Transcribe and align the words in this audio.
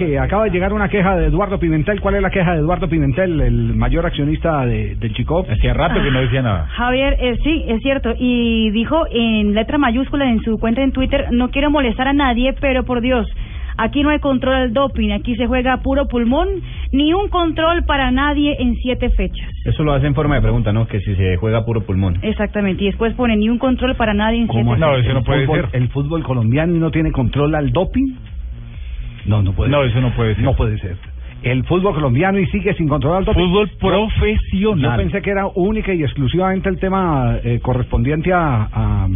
que 0.00 0.18
acaba 0.18 0.44
de 0.44 0.50
llegar 0.50 0.72
una 0.72 0.88
queja 0.88 1.14
de 1.16 1.26
Eduardo 1.26 1.58
Pimentel. 1.60 2.00
¿Cuál 2.00 2.14
es 2.14 2.22
la 2.22 2.30
queja 2.30 2.52
de 2.54 2.60
Eduardo 2.60 2.88
Pimentel, 2.88 3.38
el 3.40 3.74
mayor 3.74 4.06
accionista 4.06 4.64
de, 4.64 4.94
del 4.96 5.12
Chico? 5.12 5.44
Hacía 5.46 5.74
rato 5.74 6.02
que 6.02 6.10
no 6.10 6.20
decía 6.20 6.40
nada. 6.40 6.66
Javier, 6.68 7.16
eh, 7.20 7.36
sí, 7.44 7.64
es 7.68 7.82
cierto. 7.82 8.14
Y 8.18 8.70
dijo 8.70 9.04
en 9.12 9.54
letra 9.54 9.76
mayúscula 9.76 10.28
en 10.30 10.40
su 10.40 10.58
cuenta 10.58 10.82
en 10.82 10.92
Twitter, 10.92 11.26
no 11.32 11.50
quiero 11.50 11.70
molestar 11.70 12.08
a 12.08 12.14
nadie, 12.14 12.54
pero 12.60 12.84
por 12.84 13.02
Dios, 13.02 13.26
aquí 13.76 14.02
no 14.02 14.08
hay 14.08 14.20
control 14.20 14.60
del 14.62 14.72
doping, 14.72 15.10
aquí 15.12 15.36
se 15.36 15.46
juega 15.46 15.76
puro 15.82 16.08
pulmón, 16.08 16.48
ni 16.92 17.12
un 17.12 17.28
control 17.28 17.84
para 17.84 18.10
nadie 18.10 18.56
en 18.58 18.76
siete 18.76 19.10
fechas. 19.10 19.50
Eso 19.66 19.82
lo 19.84 19.92
hace 19.92 20.06
en 20.06 20.14
forma 20.14 20.36
de 20.36 20.40
pregunta, 20.40 20.72
¿no? 20.72 20.86
Que 20.86 21.00
si 21.00 21.14
se 21.14 21.36
juega 21.36 21.64
puro 21.66 21.82
pulmón. 21.82 22.18
Exactamente, 22.22 22.84
y 22.84 22.86
después 22.86 23.12
pone 23.14 23.36
ni 23.36 23.50
un 23.50 23.58
control 23.58 23.96
para 23.96 24.14
nadie 24.14 24.38
en 24.40 24.46
siete 24.46 24.60
¿Cómo 24.60 24.76
No, 24.76 24.86
fechas. 24.92 25.04
eso 25.04 25.12
no 25.12 25.18
el 25.20 25.24
puede 25.26 25.46
fútbol, 25.46 25.60
ser. 25.70 25.80
¿El 25.82 25.88
fútbol 25.90 26.22
colombiano 26.22 26.72
no 26.78 26.90
tiene 26.90 27.12
control 27.12 27.54
al 27.54 27.70
doping? 27.70 28.14
No, 29.26 29.42
no 29.42 29.52
puede 29.52 29.70
No, 29.70 29.82
ser. 29.82 29.90
eso 29.90 30.00
no 30.00 30.10
puede 30.14 30.34
ser. 30.34 30.44
No 30.44 30.54
puede 30.54 30.78
ser. 30.78 30.96
El 31.42 31.64
fútbol 31.64 31.94
colombiano 31.94 32.38
y 32.38 32.46
sigue 32.48 32.74
sin 32.74 32.86
controlar 32.88 33.24
doping. 33.24 33.40
Fútbol 33.48 33.70
profesional. 33.80 34.90
Yo 34.98 35.02
pensé 35.04 35.22
que 35.22 35.30
era 35.30 35.46
única 35.54 35.92
y 35.94 36.02
exclusivamente 36.02 36.68
el 36.68 36.78
tema 36.78 37.36
eh, 37.42 37.60
correspondiente 37.62 38.30
a, 38.32 38.68
a, 38.72 39.08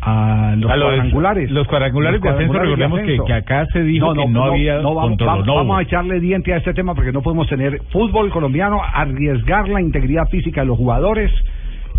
a 0.00 0.54
los 0.56 0.70
A 0.70 0.76
los- 0.76 0.86
cuadrangulares. 0.88 1.50
los 1.50 1.66
cuadrangulares 1.66 2.20
de 2.20 2.28
ascenso, 2.28 2.52
recordemos 2.54 3.00
que- 3.00 3.18
que 3.26 3.32
acá 3.32 3.66
se 3.72 3.82
dijo 3.82 4.12
que 4.14 4.26
no 4.26 4.44
había 4.44 4.76
vamos, 4.78 5.02
control, 5.08 5.26
vamos- 5.28 5.46
no 5.46 5.54
vamos 5.56 5.78
a 5.78 5.82
echarle 5.82 6.20
diente 6.20 6.52
a 6.52 6.58
este 6.58 6.74
tema 6.74 6.94
porque 6.94 7.12
no 7.12 7.22
podemos 7.22 7.46
tener 7.48 7.80
fútbol 7.90 8.30
colombiano, 8.30 8.80
arriesgar 8.82 9.68
la 9.68 9.80
integridad 9.80 10.28
física 10.30 10.60
de 10.62 10.66
los 10.66 10.76
jugadores, 10.78 11.30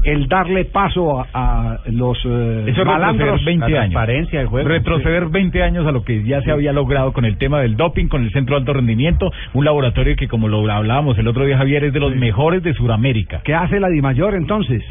el 0.05 0.27
darle 0.27 0.65
paso 0.65 1.19
a, 1.19 1.27
a 1.33 1.79
los 1.91 2.17
eh, 2.25 2.63
Eso 2.67 2.81
es 2.81 2.85
malandros. 2.87 3.27
retroceder 3.43 3.45
20 3.45 3.59
La 3.59 3.65
años. 3.65 3.91
transparencia 3.93 4.39
del 4.39 4.47
juego. 4.47 4.67
Retroceder 4.69 5.25
20 5.29 5.63
años 5.63 5.87
a 5.87 5.91
lo 5.91 6.03
que 6.03 6.23
ya 6.23 6.41
se 6.41 6.51
había 6.51 6.71
logrado 6.73 7.11
con 7.13 7.25
el 7.25 7.37
tema 7.37 7.59
del 7.59 7.75
doping, 7.75 8.07
con 8.07 8.23
el 8.23 8.31
Centro 8.31 8.55
de 8.55 8.59
Alto 8.61 8.73
Rendimiento, 8.73 9.31
un 9.53 9.65
laboratorio 9.65 10.15
que, 10.15 10.27
como 10.27 10.47
lo 10.47 10.69
hablábamos 10.71 11.17
el 11.17 11.27
otro 11.27 11.45
día, 11.45 11.57
Javier, 11.57 11.83
es 11.85 11.93
de 11.93 11.99
los 11.99 12.15
mejores 12.15 12.63
de 12.63 12.73
Sudamérica. 12.73 13.41
¿Qué 13.43 13.53
hace 13.53 13.79
la 13.79 13.89
DIMAYOR 13.89 14.35
entonces? 14.35 14.83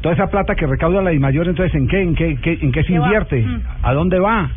Toda 0.00 0.14
esa 0.14 0.28
plata 0.30 0.54
que 0.54 0.66
recauda 0.66 1.02
la 1.02 1.10
DIMAYOR, 1.10 1.48
entonces, 1.48 1.74
¿en 1.74 1.86
qué, 1.86 2.00
en 2.02 2.14
qué, 2.14 2.36
qué- 2.40 2.58
en 2.62 2.72
qué 2.72 2.82
se 2.84 2.92
invierte? 2.94 3.42
Mm. 3.42 3.60
¿A 3.82 3.92
dónde 3.92 4.18
va? 4.18 4.50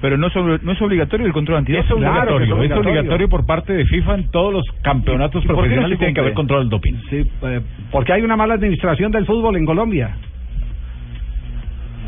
Pero 0.00 0.16
no 0.16 0.28
es, 0.28 0.36
no 0.62 0.70
es 0.72 0.80
obligatorio 0.82 1.26
el 1.26 1.32
control 1.32 1.58
antidoping. 1.58 1.84
Es 1.84 1.90
obligatorio, 1.90 2.22
Claro 2.24 2.38
que 2.38 2.44
es 2.44 2.48
es 2.50 2.56
obligatorio. 2.56 2.90
obligatorio 2.92 3.28
por 3.28 3.44
parte 3.44 3.72
de 3.72 3.84
FIFA 3.86 4.14
en 4.14 4.30
todos 4.30 4.52
los 4.52 4.64
campeonatos 4.82 5.44
¿Y 5.44 5.48
por 5.48 5.56
qué 5.56 5.58
no 5.58 5.62
profesionales 5.62 5.96
se 5.96 5.98
tiene 5.98 6.14
que 6.14 6.20
haber 6.20 6.34
control 6.34 6.60
del 6.60 6.68
doping. 6.70 6.94
Sí, 7.10 7.28
eh, 7.42 7.60
porque 7.90 8.12
hay 8.12 8.22
una 8.22 8.36
mala 8.36 8.54
administración 8.54 9.10
del 9.10 9.26
fútbol 9.26 9.56
en 9.56 9.64
Colombia. 9.66 10.14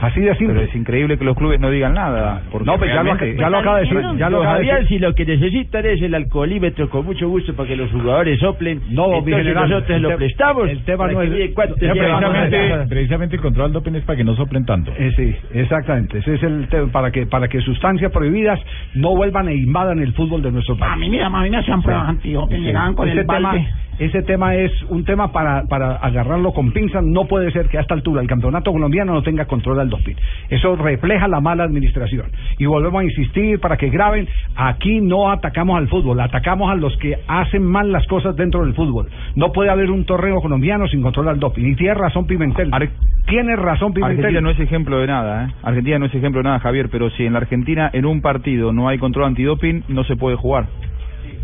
Así 0.01 0.21
de 0.21 0.35
simple. 0.37 0.55
Pero 0.55 0.67
es 0.69 0.75
increíble 0.75 1.19
que 1.19 1.25
los 1.25 1.37
clubes 1.37 1.61
no 1.61 1.71
digan 1.71 1.93
nada. 1.95 2.43
porque 2.51 2.67
No, 2.67 2.79
pues 2.79 2.93
ya 2.93 3.03
lo, 3.03 3.17
ya 3.17 3.51
lo 3.51 3.59
acaba 3.59 3.77
de 3.79 3.83
decir. 3.85 4.01
Ya 4.19 4.31
lo 4.31 4.39
acaba 4.41 4.59
de 4.59 4.65
decir. 4.67 4.89
si 4.89 4.99
lo 4.99 5.15
que 5.15 5.27
necesitan 5.27 5.85
es 5.87 6.01
el 6.03 6.15
alcoholímetro 6.15 6.89
con 6.89 7.05
mucho 7.05 7.29
gusto 7.29 7.55
para 7.55 7.69
que 7.69 7.77
los 7.77 7.91
jugadores 7.91 8.39
soplen, 8.41 8.81
No, 8.91 9.09
mi 9.09 9.15
entonces 9.19 9.37
general, 9.39 9.69
nosotros 9.71 9.97
el 9.97 10.03
lo 10.03 10.17
prestamos. 10.17 10.69
el 10.71 10.85
tema 10.85 11.09
no 11.09 11.19
que 11.21 11.25
es- 11.27 11.31
la- 11.31 11.71
Precisamente, 11.71 12.87
precisamente 12.89 13.37
el 13.37 13.43
control 13.43 13.67
del 13.67 13.73
doping 13.75 13.95
es 13.97 14.05
para 14.05 14.17
que 14.17 14.25
no 14.25 14.35
soplen 14.37 14.65
tanto. 14.65 14.93
Eh, 14.99 15.13
sí, 15.17 15.35
exactamente. 15.59 16.19
Ese 16.19 16.35
es 16.35 16.43
el 16.43 16.67
tema 16.69 16.91
para 16.91 17.11
que 17.11 17.27
para 17.27 17.49
que 17.49 17.61
sustancias 17.61 18.11
prohibidas 18.11 18.59
no 18.95 19.15
vuelvan 19.15 19.49
e 19.49 19.55
invadan 19.55 19.99
el 20.01 20.13
fútbol 20.15 20.43
de 20.43 20.51
nuestro 20.51 20.77
país. 20.77 20.93
A 20.93 20.97
mí, 20.97 21.11
mira, 21.11 21.27
a 21.27 21.43
mí 21.43 21.51
me 21.51 21.59
hacían 21.59 21.83
pruebas 21.83 22.09
antidoping, 22.09 22.57
Sí. 22.59 22.63
llegaban 22.65 22.95
con 22.95 23.09
ese 23.09 23.21
el 23.21 23.27
tema, 23.27 23.51
balde. 23.53 23.69
ese 23.99 24.23
tema 24.23 24.55
es 24.55 24.73
un 24.89 25.05
tema 25.05 25.31
para, 25.33 25.65
para 25.65 25.97
agarrarlo 25.97 26.53
con 26.53 26.73
pinzas. 26.73 27.05
No 27.05 27.27
puede 27.27 27.51
ser 27.53 27.69
que 27.69 27.79
a 27.79 27.83
esta 27.83 27.95
altura 27.95 28.23
el 28.23 28.29
campeonato 28.29 28.73
colombiano 28.73 29.13
no 29.13 29.23
tenga 29.23 29.45
control 29.47 29.81
al 29.81 29.90
doping. 29.91 30.15
Eso 30.49 30.77
refleja 30.77 31.29
la 31.29 31.41
mala 31.41 31.65
administración. 31.65 32.27
Y 32.59 32.67
volvemos 32.67 33.01
a 33.03 33.05
insistir 33.05 33.61
para 33.61 33.77
que 33.77 33.91
graben, 33.91 34.27
aquí 34.57 35.01
no 35.01 35.31
atacamos 35.31 35.77
al 35.79 35.89
fútbol, 35.89 36.21
atacamos 36.21 36.71
a 36.71 36.75
los 36.77 36.97
que 36.99 37.19
hacen 37.29 37.65
mal 37.65 37.93
las 37.93 38.07
cosas 38.07 38.35
dentro 38.37 38.65
del 38.65 38.75
fútbol. 38.75 39.09
No 39.37 39.53
puede 39.53 39.71
haber 39.71 39.91
un 39.91 40.05
torneo 40.05 40.41
colombiano 40.41 40.89
sin 40.89 41.03
control 41.03 41.29
al 41.29 41.39
doping. 41.39 41.65
Y 41.67 41.75
tiene 41.75 41.95
razón 41.95 42.27
Pimentel. 42.27 42.71
Ar- 42.73 42.89
Tiene 43.27 43.55
razón 43.57 43.93
Pimentel. 43.93 44.19
Argentina 44.25 44.41
no 44.41 44.51
es 44.51 44.61
ejemplo 44.61 44.99
de 44.99 45.07
nada, 45.07 45.45
¿eh? 45.45 45.53
Argentina 45.63 45.99
no 45.99 46.07
es 46.07 46.15
ejemplo 46.15 46.41
de 46.41 46.45
nada, 46.45 46.59
Javier, 46.61 46.89
pero 46.91 47.11
si 47.11 47.27
en 47.27 47.33
la 47.35 47.41
Argentina 47.41 47.91
en 47.93 48.07
un 48.07 48.23
partido 48.23 48.73
no 48.73 48.89
hay 48.89 48.99
control 48.99 49.27
antidoping, 49.27 49.85
no 49.89 50.05
se 50.05 50.17
puede 50.17 50.37
jugar. 50.37 50.67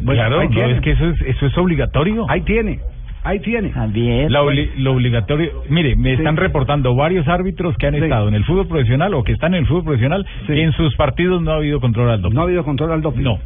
Bueno, 0.02 0.20
claro, 0.20 0.42
no, 0.44 0.60
es 0.76 0.80
que 0.82 0.90
eso 0.92 1.06
es, 1.08 1.20
eso 1.22 1.46
es 1.46 1.56
obligatorio. 1.58 2.26
Ahí 2.28 2.42
tiene, 2.42 2.80
ahí 3.26 3.40
tiene. 3.40 3.70
Javier, 3.70 4.30
La 4.30 4.42
obli- 4.42 4.70
lo 4.76 4.92
obligatorio, 4.92 5.62
mire, 5.68 5.96
me 5.96 6.10
Sí. 6.10 6.16
están 6.18 6.36
reportando 6.36 6.94
varios 6.94 7.26
árbitros 7.28 7.76
que 7.76 7.86
han 7.86 7.94
Sí. 7.94 8.00
estado 8.02 8.28
en 8.28 8.34
el 8.34 8.44
fútbol 8.44 8.66
profesional 8.68 9.12
o 9.14 9.22
que 9.24 9.32
están 9.32 9.54
en 9.54 9.60
el 9.60 9.66
fútbol 9.66 9.84
profesional 9.84 10.26
Sí. 10.46 10.52
y 10.54 10.60
en 10.60 10.72
sus 10.72 10.94
partidos 10.96 11.42
no 11.42 11.52
ha 11.52 11.56
habido 11.56 11.80
control 11.80 12.10
al 12.10 12.22
doping. 12.22 12.34
No 12.34 12.40
ha 12.42 12.44
habido 12.44 12.64
control 12.64 12.92
al 12.92 13.02
doping. 13.02 13.22
No. 13.22 13.38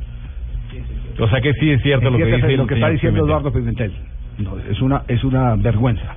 O 1.18 1.28
sea 1.28 1.40
que 1.40 1.52
sí 1.54 1.70
es 1.70 1.82
cierto 1.82 2.06
Es 2.06 2.12
lo 2.12 2.18
que 2.18 2.24
dice 2.26 2.56
lo 2.56 2.62
el 2.62 2.68
que 2.68 2.74
está 2.74 2.88
diciendo 2.88 3.20
Pimentel. 3.20 3.30
Eduardo 3.30 3.52
Pimentel. 3.52 3.92
No, 4.38 4.58
es 4.70 4.80
una 4.80 5.02
es 5.08 5.22
una 5.24 5.56
vergüenza. 5.56 6.14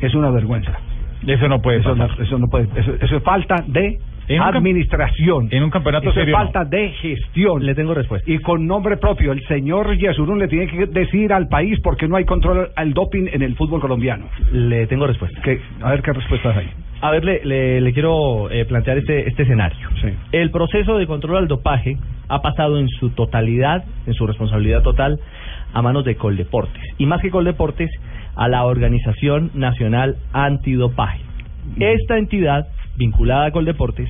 Es 0.00 0.14
una 0.14 0.30
vergüenza. 0.30 0.72
Eso 1.26 1.48
no 1.48 1.60
puede 1.60 1.78
Eso 1.80 1.94
no, 1.94 2.04
eso 2.06 2.38
no 2.38 2.46
puede. 2.48 2.68
Eso, 2.76 2.94
eso 3.00 3.16
es 3.16 3.22
falta 3.22 3.56
de 3.66 3.98
En 4.28 4.42
administración. 4.42 5.48
En 5.50 5.62
un 5.62 5.70
campeonato 5.70 6.10
eso 6.10 6.20
es 6.20 6.24
serio. 6.24 6.36
no. 6.36 6.44
falta 6.44 6.64
de 6.64 6.90
gestión. 6.90 7.64
le 7.64 7.74
tengo 7.74 7.94
respuesta. 7.94 8.30
Y 8.30 8.38
con 8.38 8.66
nombre 8.66 8.96
propio, 8.96 9.32
el 9.32 9.46
señor 9.46 9.96
Yesurún 9.96 10.38
le 10.38 10.48
tiene 10.48 10.66
que 10.66 10.86
decir 10.86 11.32
al 11.32 11.48
país 11.48 11.78
por 11.80 11.96
qué 11.96 12.08
no 12.08 12.16
hay 12.16 12.24
control 12.24 12.70
al 12.74 12.92
doping 12.92 13.28
en 13.32 13.42
el 13.42 13.54
fútbol 13.56 13.80
colombiano. 13.80 14.26
Le 14.52 14.86
tengo 14.86 15.06
respuesta. 15.06 15.40
A 15.82 15.90
ver 15.90 16.02
qué 16.02 16.12
respuestas 16.12 16.56
hay. 16.56 16.70
A 17.00 17.10
ver, 17.10 17.24
le, 17.24 17.44
le, 17.44 17.80
le 17.80 17.92
quiero 17.92 18.50
eh, 18.50 18.64
plantear 18.64 18.98
este, 18.98 19.28
este 19.28 19.42
escenario. 19.42 19.88
Sí. 20.00 20.08
El 20.32 20.50
proceso 20.50 20.96
de 20.96 21.06
control 21.06 21.36
al 21.36 21.48
dopaje 21.48 21.98
ha 22.28 22.40
pasado 22.40 22.78
en 22.78 22.88
su 22.88 23.10
totalidad, 23.10 23.84
en 24.06 24.14
su 24.14 24.26
responsabilidad 24.26 24.82
total, 24.82 25.20
a 25.72 25.82
manos 25.82 26.04
de 26.04 26.16
Coldeportes. 26.16 26.82
Y 26.98 27.06
más 27.06 27.20
que 27.20 27.30
Coldeportes, 27.30 27.90
a 28.34 28.48
la 28.48 28.64
Organización 28.64 29.50
Nacional 29.54 30.16
Antidopaje. 30.32 31.20
Esta 31.80 32.18
entidad, 32.18 32.66
vinculada 32.96 33.46
a 33.46 33.50
Coldeportes, 33.50 34.08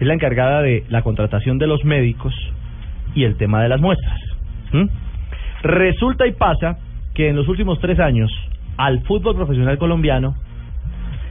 es 0.00 0.06
la 0.06 0.14
encargada 0.14 0.62
de 0.62 0.84
la 0.88 1.02
contratación 1.02 1.58
de 1.58 1.66
los 1.66 1.84
médicos 1.84 2.34
y 3.14 3.24
el 3.24 3.36
tema 3.36 3.62
de 3.62 3.68
las 3.68 3.80
muestras. 3.80 4.18
¿Mm? 4.72 4.86
Resulta 5.62 6.26
y 6.26 6.32
pasa 6.32 6.78
que 7.14 7.28
en 7.28 7.36
los 7.36 7.48
últimos 7.48 7.78
tres 7.80 7.98
años 8.00 8.30
al 8.76 9.00
fútbol 9.02 9.36
profesional 9.36 9.78
colombiano 9.78 10.34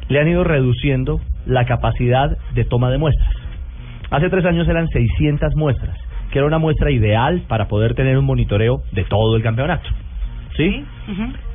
le 0.07 0.19
han 0.19 0.27
ido 0.27 0.43
reduciendo 0.43 1.19
la 1.45 1.65
capacidad 1.65 2.37
de 2.53 2.65
toma 2.65 2.89
de 2.89 2.97
muestras. 2.97 3.29
Hace 4.09 4.29
tres 4.29 4.45
años 4.45 4.67
eran 4.67 4.87
600 4.87 5.55
muestras, 5.55 5.97
que 6.31 6.39
era 6.39 6.47
una 6.47 6.59
muestra 6.59 6.91
ideal 6.91 7.43
para 7.47 7.67
poder 7.67 7.95
tener 7.95 8.17
un 8.17 8.25
monitoreo 8.25 8.83
de 8.91 9.03
todo 9.05 9.35
el 9.35 9.43
campeonato. 9.43 9.89
¿Sí? 10.55 10.85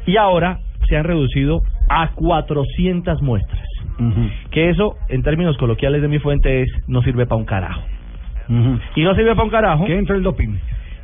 Y 0.06 0.16
ahora 0.16 0.58
se 0.88 0.96
han 0.96 1.04
reducido 1.04 1.60
a 1.88 2.10
400 2.14 3.22
muestras. 3.22 3.67
Que 4.50 4.70
eso, 4.70 4.94
en 5.08 5.22
términos 5.22 5.56
coloquiales 5.56 6.02
de 6.02 6.08
mi 6.08 6.18
fuente, 6.18 6.62
es 6.62 6.70
no 6.86 7.02
sirve 7.02 7.26
para 7.26 7.36
un 7.40 7.44
carajo. 7.46 7.82
Y 8.94 9.02
no 9.02 9.14
sirve 9.14 9.30
para 9.34 9.44
un 9.44 9.50
carajo 9.50 9.84
¿Qué 9.84 9.98
entra 9.98 10.16
el 10.16 10.22
doping? 10.22 10.56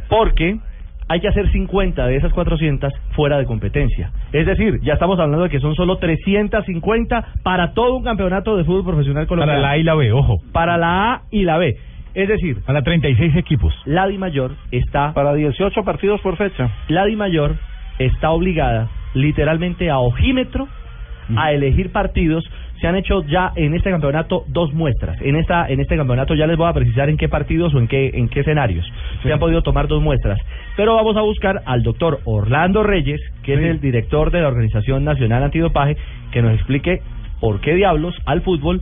porque 0.08 0.58
hay 1.08 1.20
que 1.20 1.28
hacer 1.28 1.50
50 1.52 2.06
de 2.06 2.16
esas 2.16 2.32
400 2.32 2.90
fuera 3.10 3.36
de 3.38 3.44
competencia. 3.44 4.10
Es 4.32 4.46
decir, 4.46 4.80
ya 4.82 4.94
estamos 4.94 5.18
hablando 5.20 5.42
de 5.44 5.50
que 5.50 5.60
son 5.60 5.74
solo 5.74 5.98
350 5.98 7.24
para 7.42 7.72
todo 7.74 7.96
un 7.96 8.04
campeonato 8.04 8.56
de 8.56 8.64
fútbol 8.64 8.84
profesional 8.84 9.26
Para 9.26 9.28
colombiano. 9.28 9.60
la 9.60 9.70
A 9.70 9.76
y 9.78 9.82
la 9.82 9.94
B, 9.94 10.12
ojo. 10.12 10.38
Para 10.52 10.78
la 10.78 11.12
A 11.12 11.22
y 11.30 11.42
la 11.42 11.58
B. 11.58 11.76
Es 12.14 12.28
decir, 12.28 12.62
Para 12.64 12.80
36 12.82 13.36
equipos. 13.36 13.74
la 13.84 14.06
Di 14.06 14.16
Mayor 14.18 14.52
está 14.70 15.12
Para 15.12 15.34
18 15.34 15.82
partidos 15.84 16.20
por 16.22 16.36
fecha. 16.36 16.70
la 16.88 17.04
Di 17.04 17.16
Mayor 17.16 17.56
está 17.98 18.30
obligada 18.30 18.88
literalmente 19.14 19.90
a 19.90 19.98
ojímetro 19.98 20.68
a 21.36 21.52
elegir 21.52 21.90
partidos. 21.92 22.44
Se 22.80 22.86
han 22.88 22.96
hecho 22.96 23.22
ya 23.24 23.52
en 23.56 23.74
este 23.74 23.90
campeonato 23.90 24.44
dos 24.48 24.72
muestras. 24.72 25.20
En 25.22 25.36
esta 25.36 25.68
en 25.68 25.80
este 25.80 25.96
campeonato 25.96 26.34
ya 26.34 26.46
les 26.46 26.56
voy 26.56 26.68
a 26.68 26.72
precisar 26.72 27.08
en 27.08 27.16
qué 27.16 27.28
partidos 27.28 27.74
o 27.74 27.78
en 27.78 27.88
qué 27.88 28.10
en 28.14 28.28
qué 28.28 28.40
escenarios 28.40 28.86
se 29.22 29.32
han 29.32 29.38
podido 29.38 29.62
tomar 29.62 29.88
dos 29.88 30.02
muestras. 30.02 30.38
Pero 30.76 30.94
vamos 30.94 31.16
a 31.16 31.22
buscar 31.22 31.62
al 31.66 31.82
doctor 31.82 32.20
Orlando 32.24 32.82
Reyes, 32.82 33.20
que 33.42 33.54
es 33.54 33.60
el 33.60 33.80
director 33.80 34.30
de 34.30 34.40
la 34.40 34.48
Organización 34.48 35.04
Nacional 35.04 35.42
Antidopaje, 35.42 35.96
que 36.32 36.42
nos 36.42 36.54
explique 36.54 37.00
por 37.40 37.60
qué 37.60 37.74
diablos 37.74 38.14
al 38.26 38.42
fútbol 38.42 38.80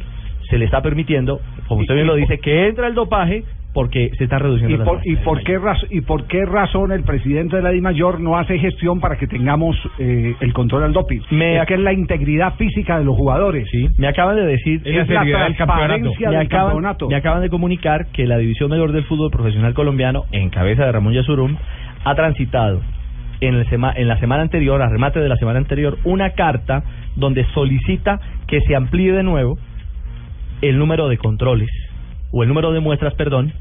se 0.49 0.59
le 0.59 0.65
está 0.65 0.83
permitiendo, 0.83 1.41
como 1.69 1.81
usted 1.81 1.95
bien 1.95 2.07
lo 2.07 2.15
dice, 2.15 2.39
que 2.39 2.69
entra 2.69 2.87
el 2.87 2.95
dopaje 2.95 3.45
porque 3.75 4.11
se 4.19 4.25
está 4.25 4.39
reduciendo 4.39 4.75
¿Y 4.75 4.79
las 4.79 4.87
por, 4.87 5.01
y, 5.07 5.17
por 5.17 5.43
qué 5.45 5.59
raz- 5.59 5.87
¿Y 5.91 6.03
por 6.03 6.25
qué 6.27 6.45
razón 6.45 6.93
el 6.93 7.05
presidente 7.05 7.57
de 7.57 7.63
la 7.63 7.71
DIMAYOR 7.71 8.21
no 8.21 8.37
hace 8.37 8.59
gestión 8.59 9.01
para 9.01 9.17
que 9.17 9.27
tengamos 9.27 9.77
eh, 9.99 10.35
el 10.41 10.53
control 10.53 10.83
al 10.85 10.93
doping? 10.93 11.21
Me 11.31 11.57
es 11.59 11.67
que 11.67 11.75
es 11.75 11.81
la 11.81 11.93
integridad 11.95 12.55
física 12.57 12.99
de 12.99 13.05
los 13.05 13.17
jugadores. 13.17 13.67
Sí, 13.71 13.89
me 13.97 14.09
acaban 14.09 14.37
de 14.37 14.45
decir 14.45 14.83
Es 14.85 15.09
la 15.09 15.25
la 15.25 15.45
del 15.45 15.57
campeonato. 15.57 16.05
me 16.05 16.27
del 16.27 16.37
acaban, 16.47 16.67
campeonato. 16.67 17.09
me 17.09 17.17
acaban 17.17 17.41
de 17.43 17.49
comunicar 17.49 18.07
que 18.13 18.27
la 18.27 18.37
División 18.37 18.69
Mayor 18.69 18.93
del 18.93 19.05
Fútbol 19.05 19.31
Profesional 19.31 19.73
Colombiano, 19.73 20.25
en 20.33 20.51
cabeza 20.51 20.85
de 20.85 20.93
Ramón 20.93 21.15
Yasurum, 21.15 21.57
ha 22.05 22.15
transitado 22.15 22.81
en, 23.41 23.55
el 23.55 23.67
sema- 23.71 23.95
en 23.97 24.07
la 24.07 24.19
semana 24.19 24.43
anterior, 24.43 24.83
a 24.83 24.89
remate 24.91 25.19
de 25.19 25.29
la 25.31 25.37
semana 25.37 25.59
anterior, 25.59 25.97
una 26.05 26.31
carta 26.31 26.85
donde 27.17 27.45
solicita 27.55 28.21
que 28.47 28.61
se 28.61 28.77
amplíe 28.77 29.13
de 29.13 29.23
nuevo 29.23 29.57
el 30.61 30.79
número 30.79 31.09
de 31.09 31.17
controles, 31.19 31.71
o 32.31 32.43
el 32.43 32.49
número 32.49 32.73
de 32.73 32.81
muestras, 32.81 33.15
perdón, 33.15 33.53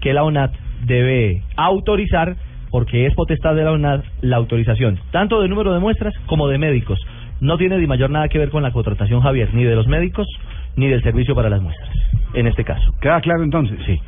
que 0.00 0.12
la 0.12 0.24
ONAT 0.24 0.52
debe 0.84 1.42
autorizar, 1.56 2.36
porque 2.70 3.06
es 3.06 3.14
potestad 3.14 3.54
de 3.54 3.64
la 3.64 3.72
UNAD, 3.72 4.02
la 4.20 4.36
autorización, 4.36 4.98
tanto 5.10 5.40
de 5.40 5.48
número 5.48 5.72
de 5.72 5.80
muestras 5.80 6.14
como 6.26 6.48
de 6.48 6.58
médicos. 6.58 6.98
No 7.40 7.58
tiene 7.58 7.78
ni 7.78 7.86
mayor 7.86 8.10
nada 8.10 8.28
que 8.28 8.38
ver 8.38 8.50
con 8.50 8.62
la 8.62 8.70
contratación, 8.72 9.20
Javier, 9.20 9.52
ni 9.54 9.64
de 9.64 9.74
los 9.74 9.86
médicos 9.86 10.26
ni 10.76 10.88
del 10.88 11.02
servicio 11.02 11.34
para 11.34 11.48
las 11.48 11.62
muestras, 11.62 11.90
en 12.34 12.46
este 12.46 12.64
caso. 12.64 12.92
¿Queda 13.00 13.20
claro 13.20 13.42
entonces? 13.44 13.78
Sí. 13.86 13.98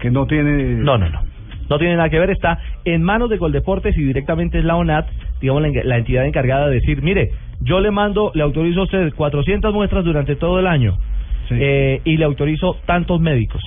Que 0.00 0.10
no 0.10 0.26
tiene... 0.26 0.74
No, 0.76 0.98
no, 0.98 1.08
no. 1.08 1.20
No 1.68 1.78
tiene 1.78 1.96
nada 1.96 2.10
que 2.10 2.18
ver, 2.18 2.30
está 2.30 2.58
en 2.84 3.02
manos 3.02 3.30
de 3.30 3.38
Coldeportes 3.38 3.96
y 3.96 4.02
directamente 4.02 4.58
es 4.58 4.64
la 4.64 4.76
ONAT, 4.76 5.06
digamos, 5.40 5.62
la, 5.62 5.70
la 5.84 5.96
entidad 5.98 6.26
encargada 6.26 6.68
de 6.68 6.74
decir, 6.74 7.02
mire, 7.02 7.30
yo 7.60 7.80
le 7.80 7.90
mando, 7.90 8.30
le 8.34 8.42
autorizo 8.42 8.80
a 8.80 8.84
usted 8.84 9.12
400 9.14 9.72
muestras 9.72 10.04
durante 10.04 10.36
todo 10.36 10.58
el 10.58 10.66
año 10.66 10.96
Sí. 11.48 11.56
eh, 11.58 12.00
y 12.04 12.16
le 12.18 12.24
autorizo 12.24 12.76
tantos 12.86 13.20
médicos. 13.20 13.62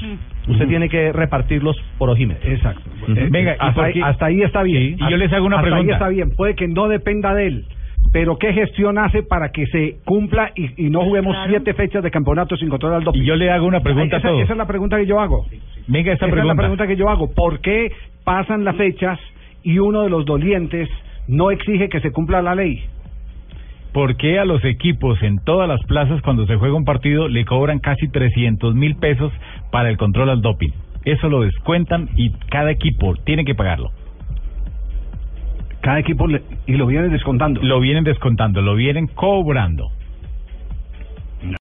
Usted 0.48 0.68
tiene 0.68 0.90
que 0.90 1.12
repartirlos 1.12 1.76
por 1.98 2.10
ojímetro. 2.10 2.50
Exacto. 2.52 2.82
Eh, 3.16 3.28
Venga, 3.32 3.54
¿y 3.54 3.58
hasta, 3.60 3.84
ahí, 3.84 4.02
hasta 4.02 4.26
ahí 4.28 4.42
está 4.42 4.62
bien. 4.64 4.98
Sí, 4.98 5.04
y 5.06 5.10
yo 5.12 5.18
les 5.18 5.32
hago 5.34 5.46
una 5.46 5.58
Hasta 5.58 5.70
pregunta. 5.70 5.92
Ahí 5.94 5.96
está 5.96 6.10
bien. 6.10 6.30
Puede 6.36 6.56
que 6.56 6.68
no 6.68 6.88
dependa 6.88 7.34
de 7.34 7.48
él. 7.48 7.66
Pero 8.14 8.38
¿qué 8.38 8.54
gestión 8.54 8.98
hace 8.98 9.24
para 9.24 9.50
que 9.52 9.66
se 9.68 9.98
cumpla 10.06 10.52
y, 10.56 10.86
y 10.86 10.90
no 10.90 11.02
juguemos 11.02 11.34
Claro. 11.36 11.50
siete 11.50 11.74
fechas 11.74 12.04
de 12.04 12.12
campeonato 12.12 12.56
sin 12.56 12.70
control 12.70 12.94
al 12.94 13.04
doping? 13.04 13.22
Y 13.22 13.26
yo 13.26 13.36
le 13.36 13.50
hago 13.52 13.66
una 13.66 13.82
pregunta 13.82 14.18
a 14.18 14.20
esa, 14.20 14.28
todos. 14.30 14.42
esa 14.44 14.54
es 14.54 14.58
la 14.58 14.68
pregunta 14.68 14.98
que 14.98 15.06
yo 15.08 15.20
hago. 15.20 15.46
Venga, 15.88 16.14
esta 16.14 16.26
Esa 16.28 16.32
pregunta. 16.34 16.42
es 16.54 16.58
la 16.58 16.62
pregunta 16.62 16.88
que 16.88 16.96
yo 16.96 17.10
hago. 17.10 17.34
¿Por 17.34 17.60
qué 17.60 17.92
pasan 18.24 18.64
las 18.64 18.76
fechas 18.78 19.20
y 19.64 19.80
uno 19.80 20.04
de 20.04 20.10
los 20.10 20.26
dolientes 20.26 20.88
no 21.28 21.50
exige 21.52 21.90
que 21.90 22.00
se 22.00 22.12
cumpla 22.12 22.42
la 22.42 22.56
ley? 22.56 22.84
¿Por 23.96 24.18
qué 24.18 24.40
a 24.40 24.44
los 24.44 24.62
equipos 24.66 25.24
en 25.24 25.40
todas 25.40 25.70
las 25.70 25.82
plazas 25.86 26.22
cuando 26.22 26.46
se 26.46 26.58
juega 26.58 26.76
un 26.76 26.84
partido 26.84 27.30
le 27.30 27.46
cobran 27.46 27.80
casi 27.80 28.10
300 28.10 28.76
mil 28.76 28.98
pesos 28.98 29.32
para 29.72 29.90
el 29.90 29.96
control 29.96 30.30
al 30.32 30.42
doping? 30.42 30.72
Eso 31.06 31.30
lo 31.30 31.44
descuentan 31.44 32.10
y 32.18 32.32
cada 32.50 32.72
equipo 32.72 33.16
tiene 33.24 33.46
que 33.46 33.56
pagarlo. 33.56 33.92
Cada 35.80 36.00
equipo 36.00 36.28
le- 36.28 36.42
y 36.68 36.74
lo 36.74 36.88
viene 36.88 37.08
descontando. 37.08 37.62
Lo 37.64 37.80
vienen 37.80 38.04
descontando, 38.04 38.62
lo 38.62 38.76
vienen 38.76 39.08
cobrando. 39.08 39.92